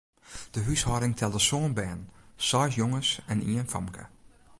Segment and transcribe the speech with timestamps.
[0.53, 2.01] De húshâlding telde sân bern,
[2.49, 4.03] seis jonges en ien famke.